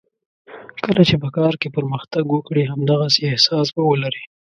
[0.85, 4.23] کله چې په کار کې پرمختګ وکړې همدغسې احساس به ولرې.